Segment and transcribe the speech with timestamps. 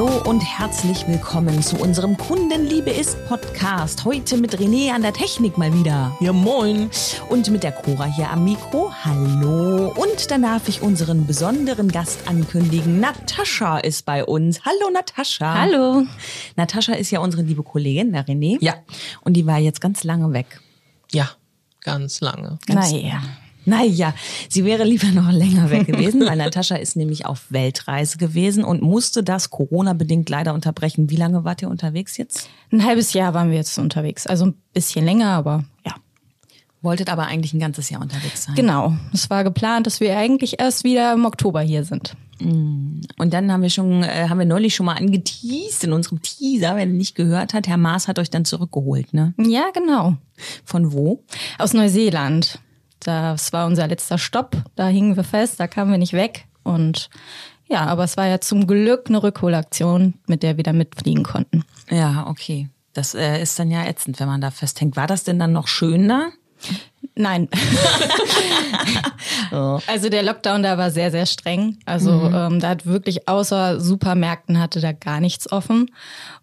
[0.00, 4.06] Hallo und herzlich willkommen zu unserem Kundenliebe ist Podcast.
[4.06, 6.16] Heute mit René an der Technik mal wieder.
[6.20, 6.88] Ja, moin.
[7.28, 8.90] Und mit der Cora hier am Mikro.
[9.04, 9.92] Hallo.
[9.94, 12.98] Und dann darf ich unseren besonderen Gast ankündigen.
[12.98, 14.64] Natascha ist bei uns.
[14.64, 15.52] Hallo, Natascha.
[15.52, 16.06] Hallo.
[16.56, 18.56] Natascha ist ja unsere liebe Kollegin, der René.
[18.62, 18.76] Ja.
[19.20, 20.62] Und die war jetzt ganz lange weg.
[21.12, 21.28] Ja,
[21.82, 22.58] ganz lange.
[22.68, 23.20] Naja.
[23.64, 24.14] Naja,
[24.48, 28.82] sie wäre lieber noch länger weg gewesen, weil Natascha ist nämlich auf Weltreise gewesen und
[28.82, 31.10] musste das Corona-bedingt leider unterbrechen.
[31.10, 32.48] Wie lange wart ihr unterwegs jetzt?
[32.72, 34.26] Ein halbes Jahr waren wir jetzt unterwegs.
[34.26, 35.94] Also ein bisschen länger, aber ja.
[36.82, 38.54] Wolltet aber eigentlich ein ganzes Jahr unterwegs sein.
[38.54, 38.94] Genau.
[39.12, 42.16] Es war geplant, dass wir eigentlich erst wieder im Oktober hier sind.
[42.42, 46.74] Und dann haben wir schon, äh, haben wir neulich schon mal angeteased in unserem Teaser,
[46.76, 47.68] wer nicht gehört hat.
[47.68, 49.34] Herr Maas hat euch dann zurückgeholt, ne?
[49.38, 50.16] Ja, genau.
[50.64, 51.22] Von wo?
[51.58, 52.58] Aus Neuseeland.
[53.00, 54.56] Das war unser letzter Stopp.
[54.76, 56.46] Da hingen wir fest, da kamen wir nicht weg.
[56.62, 57.10] Und
[57.68, 61.64] ja, aber es war ja zum Glück eine Rückholaktion, mit der wir da mitfliegen konnten.
[61.88, 62.68] Ja, okay.
[62.92, 64.96] Das äh, ist dann ja ätzend, wenn man da festhängt.
[64.96, 66.32] War das denn dann noch schöner?
[67.14, 67.48] Nein.
[69.86, 71.78] Also der Lockdown da war sehr, sehr streng.
[71.84, 75.90] Also ähm, da hat wirklich außer Supermärkten hatte da gar nichts offen.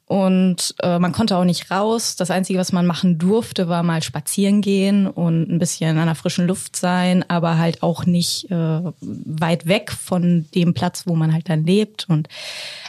[0.07, 2.15] Und äh, man konnte auch nicht raus.
[2.15, 6.15] Das Einzige, was man machen durfte, war mal spazieren gehen und ein bisschen an der
[6.15, 11.33] frischen Luft sein, aber halt auch nicht äh, weit weg von dem Platz, wo man
[11.33, 12.07] halt dann lebt.
[12.07, 12.29] Und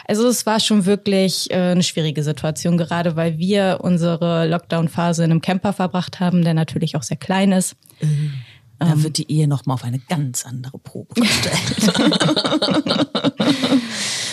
[0.07, 5.33] also es war schon wirklich äh, eine schwierige Situation, gerade weil wir unsere Lockdown-Phase in
[5.33, 7.75] einem Camper verbracht haben, der natürlich auch sehr klein ist.
[8.79, 11.93] Da wird die Ehe nochmal auf eine ganz andere Probe gestellt.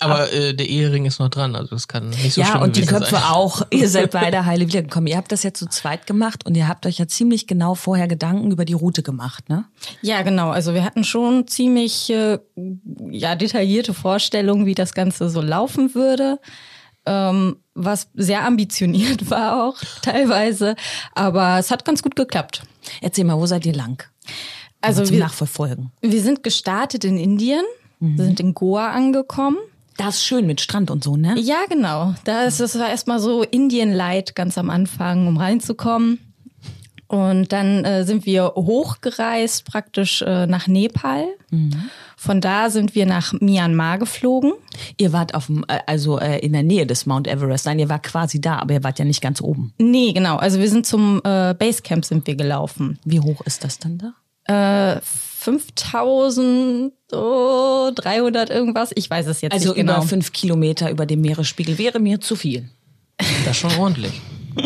[0.00, 2.76] Aber äh, der Ehering ist noch dran, also das kann nicht so ja, schlimm und
[2.76, 3.22] die Köpfe sein.
[3.24, 3.62] auch.
[3.70, 5.06] Ihr seid beide heile wiedergekommen.
[5.06, 8.08] Ihr habt das ja zu zweit gemacht und ihr habt euch ja ziemlich genau vorher
[8.08, 9.64] Gedanken über die Route gemacht, ne?
[10.02, 10.50] Ja, genau.
[10.50, 12.38] Also wir hatten schon ziemlich äh,
[13.10, 16.38] ja, detaillierte Vorstellungen, wie das Ganze so laufen würde.
[17.06, 20.74] Ähm, was sehr ambitioniert war auch teilweise.
[21.14, 22.62] Aber es hat ganz gut geklappt.
[23.00, 24.02] Erzähl mal, wo seid ihr lang?
[24.80, 25.90] Also zum wir, Nachverfolgen.
[26.02, 27.64] wir sind gestartet in Indien,
[28.00, 29.58] wir sind in Goa angekommen.
[29.96, 31.34] Das ist schön mit Strand und so, ne?
[31.38, 32.14] Ja, genau.
[32.24, 36.18] Da ist es war erstmal so Indien-Light ganz am Anfang, um reinzukommen.
[37.06, 41.26] Und dann äh, sind wir hochgereist, praktisch äh, nach Nepal.
[42.16, 44.52] Von da sind wir nach Myanmar geflogen.
[44.96, 47.66] Ihr wart auf dem, äh, also äh, in der Nähe des Mount Everest.
[47.66, 49.72] Nein, ihr wart quasi da, aber ihr wart ja nicht ganz oben.
[49.78, 50.36] Nee, genau.
[50.36, 52.98] Also wir sind zum äh, Basecamp sind wir gelaufen.
[53.04, 55.00] Wie hoch ist das denn da?
[55.46, 58.90] Äh, 5300 irgendwas.
[58.94, 59.98] Ich weiß es jetzt Also nicht genau.
[59.98, 62.68] über fünf Kilometer über dem Meeresspiegel wäre mir zu viel.
[63.18, 64.12] Das ist schon ordentlich.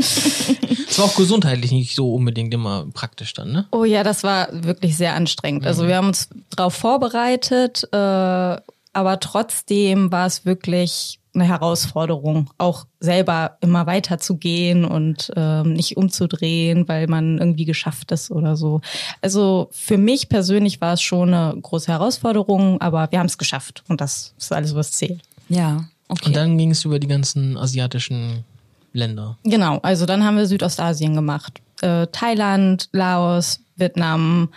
[0.91, 3.67] Es war auch gesundheitlich nicht so unbedingt immer praktisch dann, ne?
[3.71, 5.65] Oh ja, das war wirklich sehr anstrengend.
[5.67, 8.57] Also wir haben uns darauf vorbereitet, äh,
[8.93, 15.75] aber trotzdem war es wirklich eine Herausforderung, auch selber immer weiter zu gehen und ähm,
[15.75, 18.81] nicht umzudrehen, weil man irgendwie geschafft ist oder so.
[19.21, 23.85] Also für mich persönlich war es schon eine große Herausforderung, aber wir haben es geschafft
[23.89, 25.23] und das ist alles, was zählt.
[25.49, 26.27] Ja, okay.
[26.27, 28.45] Und dann ging es über die ganzen asiatischen
[28.93, 29.37] Länder.
[29.45, 31.61] Genau, also dann haben wir Südostasien gemacht.
[31.83, 34.49] Äh, Thailand, Laos, Vietnam,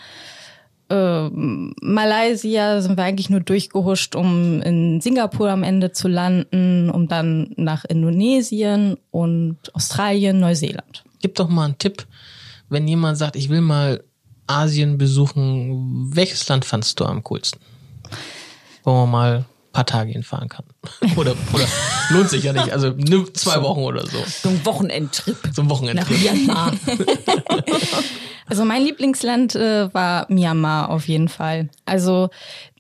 [0.92, 1.30] äh,
[1.82, 7.54] Malaysia sind wir eigentlich nur durchgehuscht, um in Singapur am Ende zu landen, um dann
[7.56, 11.04] nach Indonesien und Australien, Neuseeland.
[11.22, 12.06] Gib doch mal einen Tipp,
[12.70, 14.04] wenn jemand sagt, ich will mal
[14.48, 17.62] Asien besuchen, welches Land fandst du am coolsten?
[18.84, 20.66] Wo man mal paar Tage hinfahren kann.
[21.16, 21.66] Oder, oder
[22.10, 22.72] lohnt sich ja nicht.
[22.72, 24.18] Also nimm zwei Wochen oder so.
[24.28, 26.18] so ein Wochenendtrip So ein nach Wochenendtrip.
[26.20, 26.74] Myanmar.
[28.48, 31.70] Also mein Lieblingsland äh, war Myanmar auf jeden Fall.
[31.86, 32.28] Also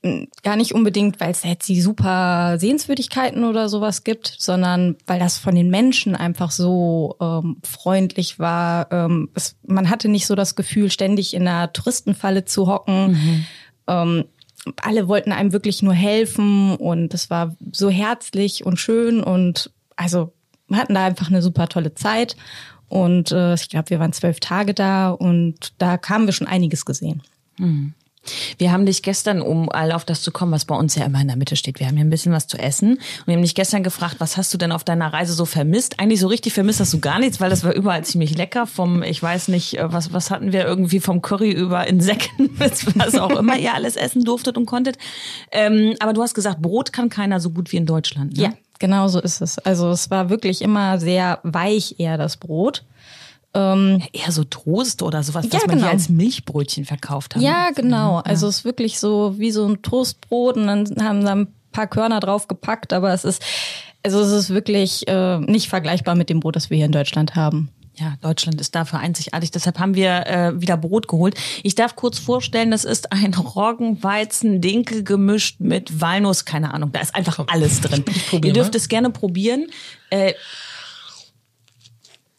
[0.04, 5.20] mh, gar nicht unbedingt, weil es jetzt die super Sehenswürdigkeiten oder sowas gibt, sondern weil
[5.20, 8.92] das von den Menschen einfach so ähm, freundlich war.
[8.92, 13.46] Ähm, es, man hatte nicht so das Gefühl, ständig in einer Touristenfalle zu hocken.
[13.88, 14.26] Ähm,
[14.82, 20.34] alle wollten einem wirklich nur helfen und es war so herzlich und schön und also
[20.68, 22.36] wir hatten da einfach eine super tolle Zeit
[22.88, 26.86] und äh, ich glaube, wir waren zwölf Tage da und da haben wir schon einiges
[26.86, 27.22] gesehen.
[28.58, 31.20] Wir haben dich gestern, um all auf das zu kommen, was bei uns ja immer
[31.22, 32.94] in der Mitte steht, wir haben hier ein bisschen was zu essen.
[32.94, 36.00] Und wir haben dich gestern gefragt, was hast du denn auf deiner Reise so vermisst?
[36.00, 38.68] Eigentlich so richtig vermisst hast du gar nichts, weil das war überall ziemlich lecker.
[38.68, 43.16] Vom, ich weiß nicht, äh, was, was hatten wir irgendwie vom Curry über Insekten was
[43.16, 44.98] auch immer ihr alles essen durftet und konntet.
[45.52, 48.38] Ähm, aber du hast gesagt, Brot kann keiner so gut wie in Deutschland.
[48.38, 48.44] Ne?
[48.44, 49.58] Ja, genau so ist es.
[49.60, 52.84] Also es war wirklich immer sehr weich eher das Brot.
[53.54, 55.88] Ähm, Eher so Toast oder sowas, Ja, was man genau.
[55.88, 57.42] hier als Milchbrötchen verkauft hat.
[57.42, 58.20] ja, genau.
[58.20, 61.88] Also es ist wirklich so wie so ein Toastbrot und dann haben da ein paar
[61.88, 63.42] Körner drauf gepackt, aber es ist,
[64.04, 67.36] also es ist wirklich äh, nicht vergleichbar mit dem Brot, das wir hier in Deutschland
[67.36, 67.70] haben.
[67.96, 69.52] Ja, Deutschland ist dafür einzigartig.
[69.52, 71.36] Deshalb haben wir äh, wieder Brot geholt.
[71.62, 76.46] Ich darf kurz vorstellen, das ist ein Roggen-Weizen-Dinkel gemischt mit Walnuss.
[76.46, 78.04] Keine Ahnung, da ist einfach alles drin.
[78.32, 79.68] Ihr dürft es gerne probieren.
[80.10, 80.34] Äh,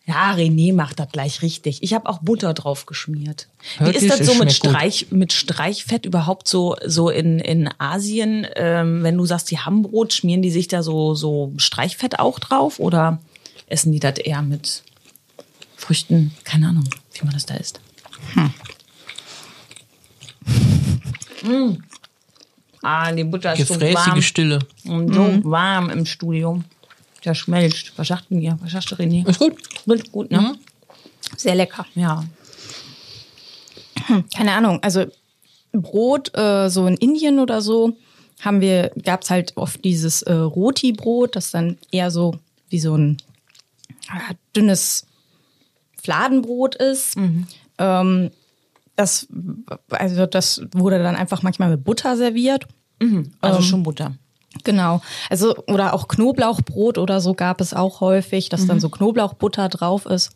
[0.05, 1.83] ja, René macht das gleich richtig.
[1.83, 3.47] Ich habe auch Butter drauf geschmiert.
[3.79, 4.53] Hört Wie ist das so mit gut.
[4.53, 8.47] Streich, mit Streichfett überhaupt so, so in, in Asien?
[8.57, 12.41] Ähm, wenn du sagst, die haben Brot, schmieren die sich da so, so Streichfett auch
[12.41, 13.21] drauf oder
[13.69, 14.83] essen die das eher mit
[15.77, 16.33] Früchten?
[16.43, 17.81] Keine Ahnung, wie man das da isst.
[21.45, 21.77] Mm.
[22.83, 24.23] Ah, die Butter ist so Gefräßige warm.
[24.23, 24.59] Stille.
[24.85, 26.63] Und so warm im Studio.
[27.25, 27.93] Der schmelzt.
[27.97, 28.59] Was sagt denn ihr?
[28.61, 29.29] Was sagst du, René?
[29.29, 29.57] Ist gut.
[29.85, 30.57] Gut, gut, ne?
[31.37, 31.87] Sehr lecker.
[31.95, 32.25] Ja.
[34.35, 35.07] Keine Ahnung, also
[35.73, 37.97] Brot, äh, so in Indien oder so,
[38.41, 42.35] haben wir, gab's halt oft dieses äh, Roti-Brot, das dann eher so
[42.69, 43.19] wie so ein
[44.09, 45.07] äh, dünnes
[46.03, 47.17] Fladenbrot ist.
[47.79, 48.31] Ähm,
[48.97, 49.29] das,
[49.91, 52.67] also das wurde dann einfach manchmal mit Butter serviert.
[53.41, 54.17] Also schon Butter.
[54.65, 55.01] Genau.
[55.31, 60.07] Also, oder auch Knoblauchbrot oder so gab es auch häufig, dass dann so Knoblauchbutter drauf
[60.07, 60.31] ist.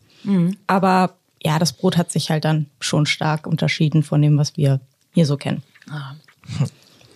[0.66, 4.80] Aber ja, das Brot hat sich halt dann schon stark unterschieden von dem, was wir
[5.12, 5.62] hier so kennen.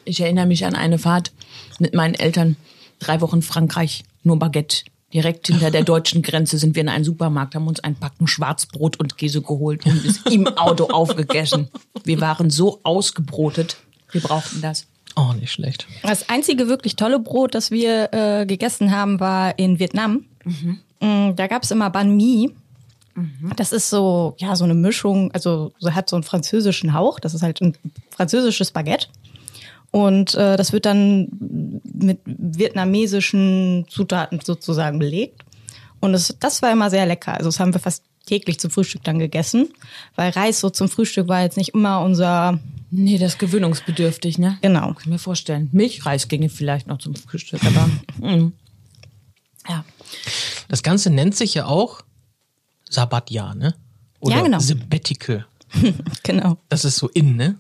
[0.05, 1.33] Ich erinnere mich an eine Fahrt
[1.79, 2.57] mit meinen Eltern.
[2.99, 4.85] Drei Wochen Frankreich, nur Baguette.
[5.13, 9.01] Direkt hinter der deutschen Grenze sind wir in einen Supermarkt, haben uns ein Packen Schwarzbrot
[9.01, 11.69] und Käse geholt und es im Auto aufgegessen.
[12.05, 13.79] Wir waren so ausgebrotet.
[14.13, 14.87] Wir brauchten das.
[15.17, 15.87] Oh, nicht schlecht.
[16.03, 20.25] Das einzige wirklich tolle Brot, das wir äh, gegessen haben, war in Vietnam.
[21.01, 22.51] Mm, Da gab es immer Banh Mi.
[23.57, 27.21] Das ist so, ja, so eine Mischung, also so hat so einen französischen Hauch.
[27.21, 27.77] Das ist halt ein
[28.11, 29.09] französisches Baguette.
[29.91, 31.29] Und äh, das wird dann
[31.83, 35.43] mit vietnamesischen Zutaten sozusagen belegt.
[36.01, 37.35] Und das, das war immer sehr lecker.
[37.35, 39.69] Also das haben wir fast täglich zum Frühstück dann gegessen.
[40.15, 44.59] Weil Reis so zum Frühstück war jetzt nicht immer unser, Nee, das ist gewöhnungsbedürftig, ne?
[44.63, 44.89] genau.
[44.89, 45.69] Kann ich mir vorstellen.
[45.73, 47.87] Milchreis ginge vielleicht noch zum Frühstück, aber
[48.19, 48.53] mm.
[49.69, 49.85] ja.
[50.69, 52.03] Das Ganze nennt sich ja auch
[52.89, 53.75] Sabbatjahr, ne?
[54.21, 54.59] Oder Ja, genau.
[54.59, 55.47] Sabbatical.
[56.25, 56.59] Genau.
[56.69, 57.57] Das ist so in, ne?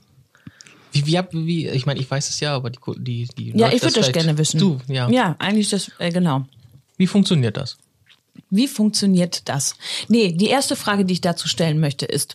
[0.92, 3.66] Wie, wie, habt- wie, ich meine, ich weiß es ja, aber die, die, die Ja,
[3.66, 4.58] Leute ich würde das gerne wissen.
[4.58, 5.08] Du, ja.
[5.08, 6.44] Ja, eigentlich das, äh, genau.
[6.96, 7.78] Wie funktioniert das?
[8.50, 9.76] Wie funktioniert das?
[10.08, 12.34] Nee, die erste Frage, die ich dazu stellen möchte, ist,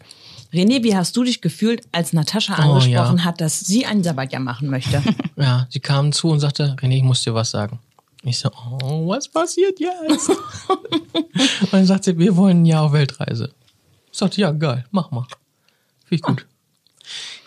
[0.53, 3.25] René, wie hast du dich gefühlt, als Natascha angesprochen ja.
[3.25, 5.03] hat, dass sie ein Sabbatjahr machen möchte?
[5.37, 7.79] Ja, sie kam zu und sagte, René, ich muss dir was sagen.
[8.23, 8.49] Ich so,
[8.81, 10.29] oh, was passiert jetzt?
[10.69, 13.51] und dann sagt sie, wir wollen ein Jahr auf Weltreise.
[14.13, 15.27] Ich sagte, ja, geil, mach mal.
[16.05, 16.47] Finde ich gut.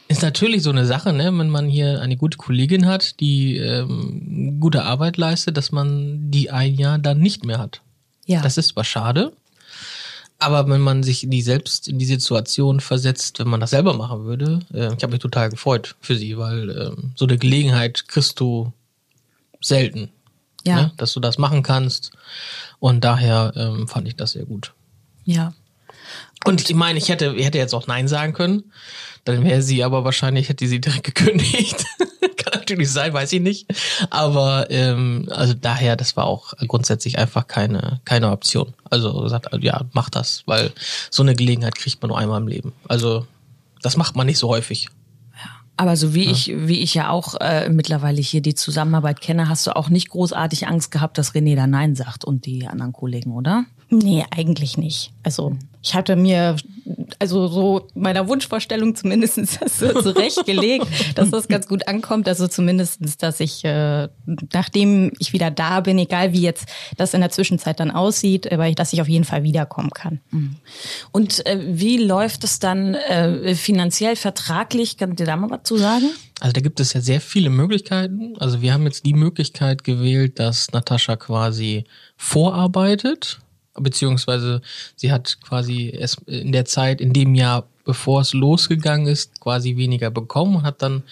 [0.09, 4.59] Ist natürlich so eine Sache, ne, wenn man hier eine gute Kollegin hat, die ähm,
[4.61, 7.81] gute Arbeit leistet, dass man die ein Jahr dann nicht mehr hat.
[8.29, 8.41] Ja.
[8.43, 9.33] Das ist zwar schade,
[10.39, 13.95] aber wenn man sich in die selbst in die Situation versetzt, wenn man das selber
[13.95, 18.07] machen würde, äh, ich habe mich total gefreut für sie, weil ähm, so eine Gelegenheit
[18.07, 18.73] kriegst du
[19.61, 20.11] selten,
[20.65, 20.77] Ja.
[20.83, 22.13] ne, dass du das machen kannst.
[22.79, 24.73] Und daher ähm, fand ich das sehr gut.
[25.25, 25.53] ja.
[26.45, 28.73] Und ich meine, ich hätte, ich hätte jetzt auch Nein sagen können.
[29.25, 31.85] Dann wäre sie aber wahrscheinlich, hätte sie direkt gekündigt.
[32.51, 33.67] Kann natürlich sein, weiß ich nicht.
[34.11, 38.75] Aber ähm, also daher, das war auch grundsätzlich einfach keine, keine Option.
[38.91, 40.73] Also gesagt, ja, mach das, weil
[41.11, 42.73] so eine Gelegenheit kriegt man nur einmal im Leben.
[42.87, 43.27] Also
[43.83, 44.89] das macht man nicht so häufig.
[45.77, 49.65] Aber so wie ich, wie ich ja auch äh, mittlerweile hier die Zusammenarbeit kenne, hast
[49.65, 53.31] du auch nicht großartig Angst gehabt, dass René da Nein sagt und die anderen Kollegen,
[53.31, 53.65] oder?
[53.89, 55.13] Nee, eigentlich nicht.
[55.23, 55.57] Also
[55.89, 56.57] ich hatte mir,
[57.19, 62.29] also so meiner Wunschvorstellung zumindest das so zurechtgelegt, dass das ganz gut ankommt.
[62.29, 64.09] Also zumindestens, dass ich, äh,
[64.53, 66.67] nachdem ich wieder da bin, egal wie jetzt
[66.99, 70.21] das in der Zwischenzeit dann aussieht, aber ich, dass ich auf jeden Fall wiederkommen kann.
[71.11, 74.99] Und äh, wie läuft es dann äh, finanziell, vertraglich?
[74.99, 76.11] Kannst du dir da mal was zu sagen?
[76.41, 78.35] Also da gibt es ja sehr viele Möglichkeiten.
[78.39, 81.85] Also wir haben jetzt die Möglichkeit gewählt, dass Natascha quasi
[82.19, 83.41] vorarbeitet,
[83.81, 84.61] beziehungsweise
[84.97, 89.77] sie hat quasi erst in der Zeit, in dem Jahr, bevor es losgegangen ist, quasi
[89.77, 91.03] weniger bekommen und hat dann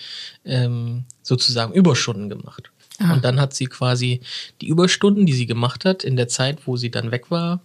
[0.44, 2.70] ähm, sozusagen Überstunden gemacht.
[2.98, 4.20] Und dann hat sie quasi
[4.62, 7.60] die Überstunden, die sie gemacht hat, in der Zeit, wo sie dann weg war,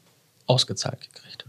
[0.45, 1.45] ausgezahlt gekriegt.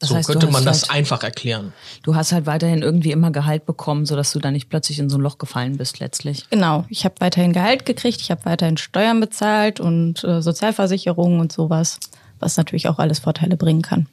[0.00, 1.72] Das so heißt, könnte man das halt, einfach erklären.
[2.02, 5.16] Du hast halt weiterhin irgendwie immer Gehalt bekommen, sodass du da nicht plötzlich in so
[5.16, 6.48] ein Loch gefallen bist letztlich.
[6.50, 11.52] Genau, ich habe weiterhin Gehalt gekriegt, ich habe weiterhin Steuern bezahlt und äh, Sozialversicherungen und
[11.52, 12.00] sowas,
[12.40, 14.06] was natürlich auch alles Vorteile bringen kann.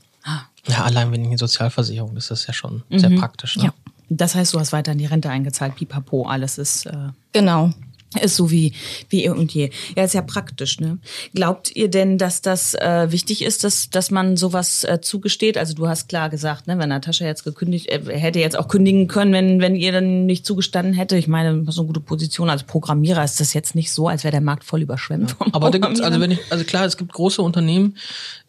[0.68, 3.58] Ja, allein wegen der Sozialversicherung ist das ja schon sehr praktisch.
[3.58, 3.66] Ne?
[3.66, 3.74] Ja.
[4.10, 6.86] Das heißt, du hast weiterhin die Rente eingezahlt, pipapo, alles ist.
[6.86, 7.72] Äh, Genau.
[8.20, 8.74] Ist so wie,
[9.10, 9.70] wie eh und je.
[9.96, 11.00] Ja, ist ja praktisch, ne?
[11.34, 15.58] Glaubt ihr denn, dass das äh, wichtig ist, dass, dass man sowas äh, zugesteht?
[15.58, 19.08] Also du hast klar gesagt, ne, wenn Natascha jetzt gekündigt, äh, hätte jetzt auch kündigen
[19.08, 21.16] können, wenn, wenn ihr dann nicht zugestanden hätte.
[21.16, 24.32] Ich meine, so eine gute Position als Programmierer ist das jetzt nicht so, als wäre
[24.32, 25.32] der Markt voll überschwemmt.
[25.32, 27.96] vom Aber da gibt's, also wenn ich, also klar, es gibt große Unternehmen,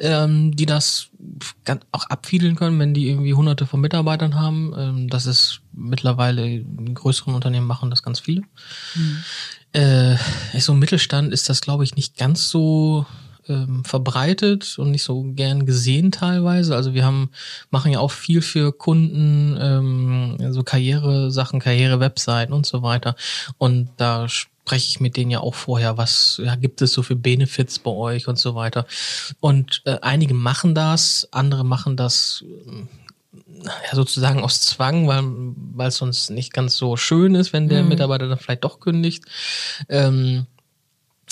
[0.01, 1.09] ähm, die das
[1.93, 4.75] auch abfiedeln können, wenn die irgendwie hunderte von Mitarbeitern haben.
[4.77, 8.43] Ähm, das ist mittlerweile in größeren Unternehmen machen das ganz viele.
[9.73, 10.17] Äh,
[10.59, 13.07] so im Mittelstand ist das, glaube ich, nicht ganz so
[13.49, 16.77] ähm, verbreitet und nicht so gern gesehen teilweise.
[16.77, 17.31] Also wir haben
[17.71, 23.17] machen ja auch viel für Kunden, ähm, so Karriere-Sachen, Karriere-Webseiten und so weiter.
[23.59, 24.29] Und da
[24.65, 27.91] spreche ich mit denen ja auch vorher, was ja, gibt es so für Benefits bei
[27.91, 28.87] euch und so weiter.
[29.41, 32.89] Und äh, einige machen das, andere machen das ähm,
[33.35, 37.83] ja, sozusagen aus Zwang, weil weil es sonst nicht ganz so schön ist, wenn der
[37.83, 39.25] Mitarbeiter dann vielleicht doch kündigt.
[39.89, 40.47] Ähm,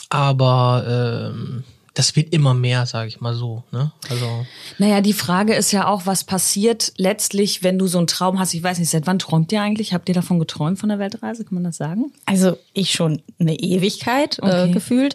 [0.08, 1.64] aber ähm,
[2.00, 3.62] das wird immer mehr, sage ich mal so.
[3.73, 3.92] Ne?
[4.09, 4.47] Also
[4.78, 8.54] Naja, die Frage ist ja auch, was passiert letztlich, wenn du so einen Traum hast.
[8.54, 9.92] Ich weiß nicht, seit wann träumt ihr eigentlich?
[9.92, 11.45] Habt ihr davon geträumt, von der Weltreise?
[11.45, 12.11] Kann man das sagen?
[12.25, 14.71] Also ich schon eine Ewigkeit Okay.
[14.71, 15.14] äh, gefühlt.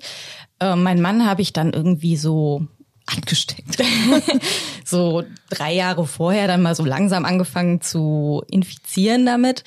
[0.60, 2.68] Äh, mein Mann habe ich dann irgendwie so
[3.08, 3.78] Angesteckt.
[4.86, 9.64] so drei Jahre vorher dann mal so langsam angefangen zu infizieren damit.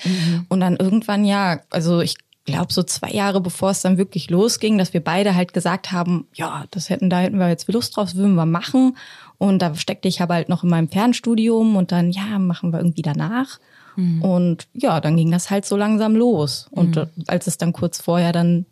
[0.47, 2.15] Und dann irgendwann ja, also ich
[2.51, 6.27] glaube so zwei Jahre bevor es dann wirklich losging, dass wir beide halt gesagt haben,
[6.33, 8.97] ja, das hätten, da hätten wir jetzt Lust drauf, das würden wir machen.
[9.37, 12.79] Und da steckte ich aber halt noch in meinem Fernstudium und dann, ja, machen wir
[12.79, 13.59] irgendwie danach.
[14.21, 16.67] Und ja, dann ging das halt so langsam los.
[16.71, 18.65] Und äh, als es dann kurz vorher dann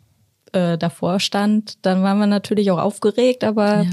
[0.52, 3.84] äh, davor stand, dann waren wir natürlich auch aufgeregt, aber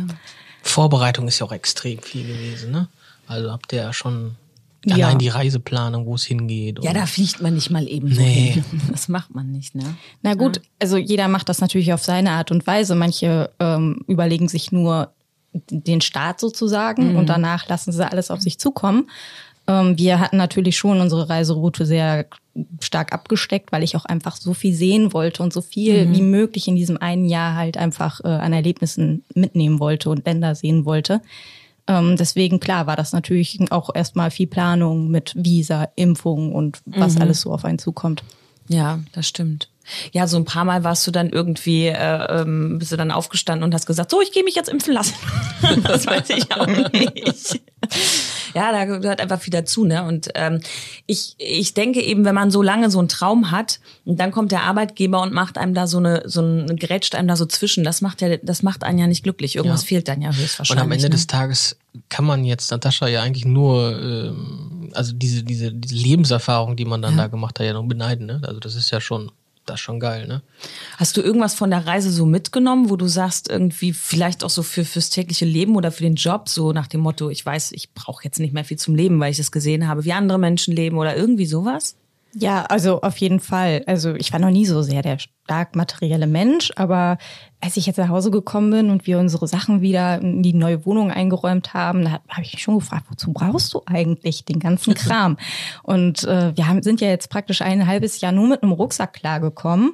[0.62, 2.72] Vorbereitung ist ja auch extrem viel gewesen.
[2.72, 2.88] Ne?
[3.27, 4.36] Also habt ihr ja schon
[4.86, 5.08] Ja.
[5.08, 6.80] allein die Reiseplanung, wo es hingeht.
[6.84, 8.51] Ja, da fliegt man nicht mal eben so Nee.
[8.54, 8.63] hin.
[8.92, 9.84] Das macht man nicht, ne?
[10.22, 12.96] Na gut, also jeder macht das natürlich auf seine Art und Weise.
[12.96, 15.12] Manche ähm, überlegen sich nur
[15.54, 19.10] den Start sozusagen und danach lassen sie alles auf sich zukommen.
[19.68, 22.25] Ähm, wir hatten natürlich schon unsere Reiseroute sehr
[22.82, 26.68] stark abgesteckt, weil ich auch einfach so viel sehen wollte und so viel wie möglich
[26.68, 31.22] in diesem einen Jahr halt einfach äh, an Erlebnissen mitnehmen wollte und Länder sehen wollte.
[31.88, 37.18] Ähm, deswegen, klar, war das natürlich auch erstmal viel Planung mit Visa, Impfung und was
[37.18, 38.24] alles so auf einen zukommt.
[38.68, 39.70] Ja, das stimmt.
[40.12, 43.63] Ja, so ein paar Mal warst du dann irgendwie, äh, ähm, bist du dann aufgestanden
[43.63, 45.13] und hast gesagt, so, ich gehe mich jetzt impfen lassen.
[45.84, 47.62] das weiß ich auch nicht.
[48.56, 50.04] Ja, da gehört einfach viel dazu, ne?
[50.06, 50.62] Und ähm,
[51.08, 54.52] ich, ich denke eben, wenn man so lange so einen Traum hat und dann kommt
[54.52, 57.84] der Arbeitgeber und macht einem da so eine, so ein grätscht einem da so zwischen,
[57.84, 59.56] das macht ja, das macht einen ja nicht glücklich.
[59.58, 59.88] Irgendwas Ja.
[59.88, 60.84] fehlt dann ja Und höchstwahrscheinlich.
[60.84, 61.10] am Ende ne?
[61.10, 61.78] des Tages
[62.10, 67.02] kann man jetzt Natascha ja eigentlich nur, ähm, also diese, diese, diese Lebenserfahrung, die man
[67.02, 68.26] dann da gemacht hat, ja nur beneiden.
[68.26, 68.42] Ne?
[68.46, 69.32] Also das ist ja schon,
[69.66, 70.28] das ist schon geil.
[70.28, 70.42] Ne?
[70.98, 74.64] Hast du irgendwas von der Reise so mitgenommen, wo du sagst, irgendwie vielleicht auch so
[74.64, 77.94] für fürs tägliche Leben oder für den Job, so nach dem Motto, ich weiß, ich
[77.94, 80.76] brauche jetzt nicht mehr viel zum Leben, weil ich es gesehen habe, wie andere Menschen
[80.76, 81.98] leben oder irgendwie sowas?
[82.38, 83.84] Ja, also auf jeden Fall.
[83.88, 87.18] Also ich war noch nie so sehr der stark materielle Mensch, aber
[87.62, 90.86] als ich jetzt nach Hause gekommen bin und wir unsere Sachen wieder in die neue
[90.86, 94.94] Wohnung eingeräumt haben, da habe ich mich schon gefragt, wozu brauchst du eigentlich den ganzen
[94.96, 95.38] Kram?
[95.84, 99.13] und äh, wir haben, sind ja jetzt praktisch ein halbes Jahr nur mit einem Rucksack
[99.13, 99.94] klargekommen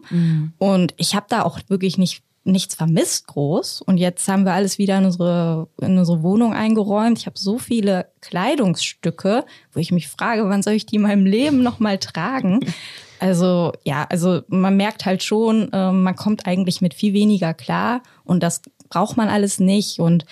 [0.58, 4.78] und ich habe da auch wirklich nicht nichts vermisst groß und jetzt haben wir alles
[4.80, 7.20] wieder in unsere in unsere Wohnung eingeräumt.
[7.20, 11.26] Ich habe so viele Kleidungsstücke, wo ich mich frage, wann soll ich die in meinem
[11.26, 12.60] Leben noch mal tragen?
[13.24, 18.02] Also ja, also man merkt halt schon, äh, man kommt eigentlich mit viel weniger klar
[18.24, 20.26] und das braucht man alles nicht und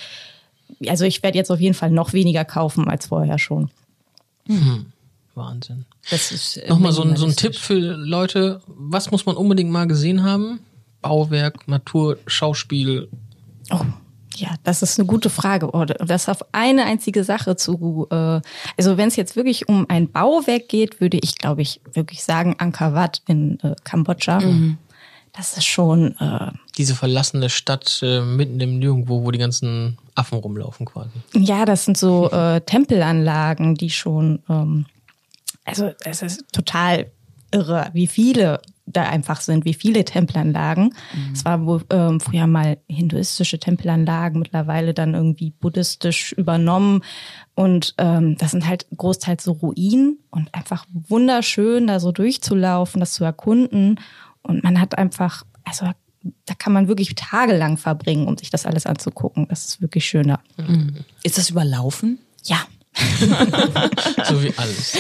[0.88, 3.70] also ich werde jetzt auf jeden Fall noch weniger kaufen als vorher schon.
[5.36, 5.86] Wahnsinn.
[6.10, 7.36] Das ist Nochmal so ein, so ein.
[7.36, 10.60] Tipp für Leute, was muss man unbedingt mal gesehen haben?
[11.02, 13.10] Bauwerk, Natur, Schauspiel.
[13.72, 13.86] Oh,
[14.36, 15.74] ja, das ist eine gute Frage.
[15.74, 18.08] Oh, das auf eine einzige Sache zu.
[18.10, 18.42] Äh,
[18.78, 22.56] also wenn es jetzt wirklich um ein Bauwerk geht, würde ich, glaube ich, wirklich sagen
[22.58, 24.42] Angkor Wat in äh, Kambodscha.
[25.34, 26.16] Das ist schon.
[26.20, 31.12] Äh, Diese verlassene Stadt äh, mitten im Nirgendwo, wo die ganzen Affen rumlaufen quasi.
[31.34, 34.86] Ja, das sind so äh, Tempelanlagen, die schon, ähm,
[35.66, 37.12] also es ist total
[37.52, 38.62] irre, wie viele
[38.92, 40.94] da einfach sind, wie viele Tempelanlagen.
[41.34, 47.04] Es war wohl ähm, früher mal hinduistische Tempelanlagen, mittlerweile dann irgendwie buddhistisch übernommen.
[47.56, 53.14] Und ähm, das sind halt großteils so Ruinen und einfach wunderschön, da so durchzulaufen, das
[53.14, 54.00] zu erkunden.
[54.42, 55.88] Und man hat einfach, also
[56.46, 59.48] da kann man wirklich tagelang verbringen, um sich das alles anzugucken.
[59.48, 60.40] Das ist wirklich schöner.
[61.24, 62.20] Ist das überlaufen?
[62.46, 62.58] Ja.
[64.26, 64.98] so wie alles.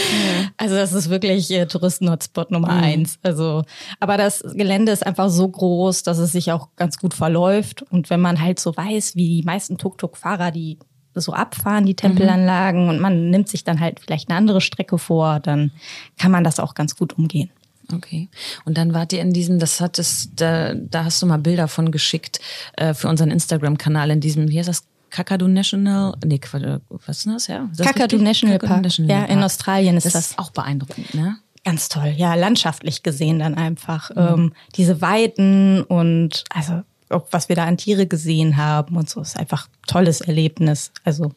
[0.57, 3.19] Also das ist wirklich äh, Touristen-Hotspot Nummer eins.
[3.23, 3.63] Also,
[3.99, 7.83] aber das Gelände ist einfach so groß, dass es sich auch ganz gut verläuft.
[7.83, 10.79] Und wenn man halt so weiß, wie die meisten Tuk-Tuk-Fahrer, die
[11.15, 15.39] so abfahren, die Tempelanlagen, und man nimmt sich dann halt vielleicht eine andere Strecke vor,
[15.39, 15.71] dann
[16.17, 17.49] kann man das auch ganz gut umgehen.
[17.93, 18.29] Okay.
[18.65, 21.67] Und dann wart ihr in diesem, das hat es, da, da hast du mal Bilder
[21.67, 22.39] von geschickt
[22.77, 24.83] äh, für unseren Instagram-Kanal in diesem, wie heißt das?
[25.09, 27.67] Kakadu National, nee, äh, was ist das, ja?
[27.71, 28.21] Ist das Kakadu richtig?
[28.21, 28.83] National Kakadu Park.
[28.83, 30.25] National Ja, in Australien ist das das.
[30.31, 31.37] ist auch beeindruckend, ne?
[31.65, 34.11] Ganz toll, ja, landschaftlich gesehen dann einfach.
[34.15, 39.19] Ähm, diese Weiten und also auch was wir da an Tiere gesehen haben und so,
[39.21, 40.91] ist einfach tolles Erlebnis.
[41.03, 41.31] Also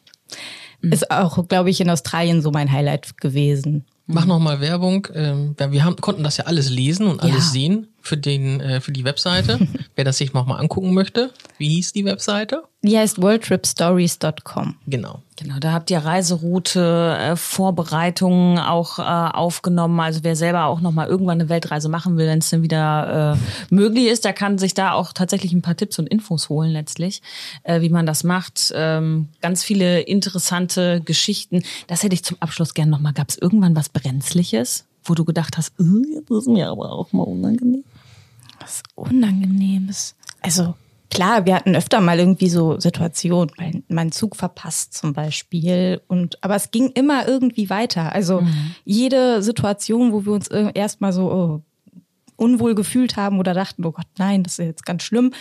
[0.81, 3.85] ist auch, glaube ich, in Australien so mein Highlight gewesen.
[4.05, 5.07] Mach noch mal Werbung.
[5.13, 7.51] Ähm, wir wir haben, konnten das ja alles lesen und alles Ja.
[7.51, 9.59] sehen für den für die Webseite.
[9.95, 12.63] Wer das sich noch mal angucken möchte, wie hieß die Webseite?
[12.83, 14.75] Die heißt worldtripstories.com.
[14.87, 15.21] Genau.
[15.37, 19.99] Genau, da habt ihr Reiseroute, äh, Vorbereitungen auch äh, aufgenommen.
[19.99, 23.37] Also wer selber auch noch mal irgendwann eine Weltreise machen will, wenn es dann wieder
[23.37, 26.71] äh, möglich ist, der kann sich da auch tatsächlich ein paar Tipps und Infos holen
[26.71, 27.21] letztlich,
[27.63, 28.73] äh, wie man das macht.
[28.75, 31.63] Ähm, ganz viele interessante Geschichten.
[31.87, 33.13] Das hätte ich zum Abschluss gerne noch mal.
[33.13, 37.11] Gab es irgendwann was Brenzliches, wo du gedacht hast, äh, das ist mir aber auch
[37.11, 37.83] mal unangenehm?
[38.63, 40.15] Was Unangenehmes.
[40.41, 40.75] Also
[41.09, 46.01] klar, wir hatten öfter mal irgendwie so Situationen, weil mein Zug verpasst zum Beispiel.
[46.07, 48.13] Und aber es ging immer irgendwie weiter.
[48.13, 48.41] Also
[48.85, 51.61] jede Situation, wo wir uns erstmal so oh,
[52.35, 55.33] unwohl gefühlt haben oder dachten, oh Gott, nein, das ist jetzt ganz schlimm,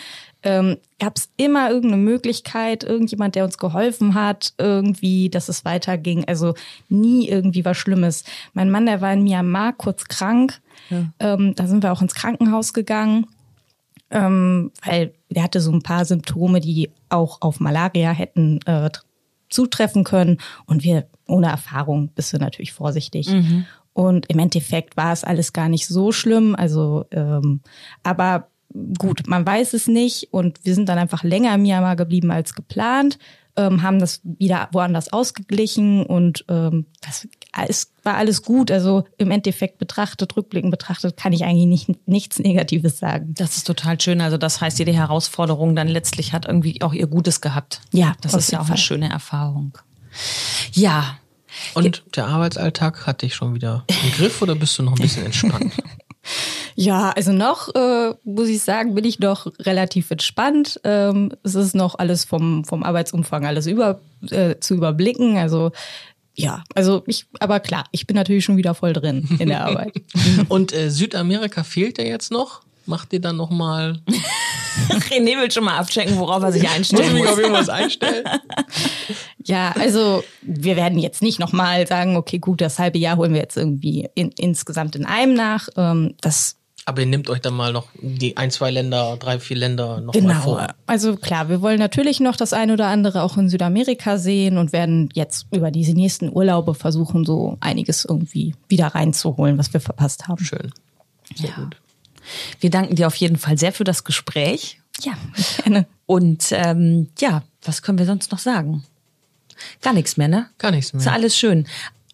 [0.42, 6.24] ähm, gab es immer irgendeine Möglichkeit, irgendjemand, der uns geholfen hat, irgendwie, dass es weiterging.
[6.26, 6.54] Also
[6.88, 8.24] nie irgendwie was Schlimmes.
[8.54, 10.60] Mein Mann, der war in Myanmar kurz krank.
[11.20, 13.26] Ähm, da sind wir auch ins Krankenhaus gegangen
[14.12, 19.00] ähm, weil der hatte so ein paar Symptome, die auch auf Malaria hätten äh, tr-
[19.48, 20.38] zutreffen können.
[20.66, 23.28] Und wir, ohne Erfahrung, bist du natürlich vorsichtig.
[23.94, 26.54] Und im Endeffekt war es alles gar nicht so schlimm.
[26.56, 27.60] Also, ähm,
[28.02, 28.48] aber
[28.98, 30.32] gut, man weiß es nicht.
[30.32, 33.18] Und wir sind dann einfach länger im Myanmar geblieben als geplant,
[33.56, 37.28] ähm, haben das wieder woanders ausgeglichen und ähm, das
[37.66, 38.70] es war alles gut.
[38.70, 43.34] Also im Endeffekt betrachtet, rückblickend betrachtet, kann ich eigentlich nicht, nichts Negatives sagen.
[43.34, 44.22] Das ist total schön.
[44.22, 47.82] Also das heißt, jede Herausforderung dann letztlich hat irgendwie auch ihr Gutes gehabt.
[47.92, 48.78] Ja, das ist ja auch eine Fall.
[48.78, 49.76] schöne Erfahrung.
[50.72, 51.18] Ja,
[51.74, 55.24] Und der Arbeitsalltag hat dich schon wieder im Griff oder bist du noch ein bisschen
[55.24, 55.72] entspannt?
[56.74, 60.80] Ja, also noch, äh, muss ich sagen, bin ich noch relativ entspannt.
[60.84, 65.36] Ähm, es ist noch alles vom, vom Arbeitsumfang alles über, äh, zu überblicken.
[65.36, 65.72] Also
[66.34, 69.92] ja, also ich, aber klar, ich bin natürlich schon wieder voll drin in der Arbeit.
[70.48, 72.62] Und äh, Südamerika fehlt ja jetzt noch.
[72.86, 73.98] Macht ihr dann noch mal?
[75.10, 77.28] René will schon mal abchecken, worauf er sich Muss ich mich muss.
[77.28, 78.24] auf irgendwas einstellen?
[79.44, 83.40] Ja, also wir werden jetzt nicht nochmal sagen, okay, gut, das halbe Jahr holen wir
[83.40, 85.68] jetzt irgendwie in, insgesamt in einem nach.
[85.76, 89.56] Ähm, das Aber ihr nehmt euch dann mal noch die ein, zwei Länder, drei, vier
[89.56, 90.40] Länder noch mal Genau.
[90.42, 90.68] vor.
[90.86, 94.72] Also klar, wir wollen natürlich noch das eine oder andere auch in Südamerika sehen und
[94.72, 100.28] werden jetzt über diese nächsten Urlaube versuchen, so einiges irgendwie wieder reinzuholen, was wir verpasst
[100.28, 100.44] haben.
[100.44, 100.72] Schön.
[101.34, 101.54] Sehr Ja.
[101.56, 101.76] gut.
[102.60, 104.80] Wir danken dir auf jeden Fall sehr für das Gespräch.
[105.00, 105.14] Ja,
[105.62, 105.86] gerne.
[106.06, 108.84] Und ähm, ja, was können wir sonst noch sagen?
[109.80, 110.48] Gar nichts mehr, ne?
[110.58, 111.12] Gar nichts Ist mehr.
[111.14, 111.66] alles schön.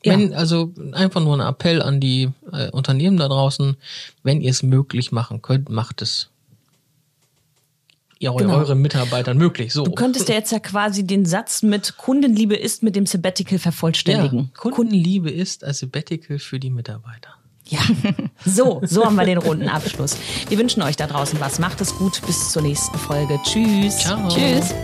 [0.05, 0.13] Ja.
[0.13, 3.77] Wenn, also einfach nur ein Appell an die äh, Unternehmen da draußen,
[4.23, 6.29] wenn ihr es möglich machen könnt, macht es
[8.21, 8.57] ihr Genau.
[8.59, 9.73] euren Mitarbeitern möglich.
[9.73, 9.85] So.
[9.85, 14.51] Du könntest ja jetzt ja quasi den Satz mit Kundenliebe ist mit dem Sabbatical vervollständigen.
[14.55, 17.31] ja, Kundenliebe ist als Sabbatical für die Mitarbeiter.
[17.69, 17.81] Ja,
[18.47, 20.17] so, so haben wir den runden Abschluss.
[20.49, 21.59] Wir wünschen euch da draußen was.
[21.59, 22.23] Macht es gut.
[22.27, 23.39] Bis zur nächsten Folge.
[23.45, 23.99] Tschüss.
[23.99, 24.29] Ciao.
[24.29, 24.75] Tschüss.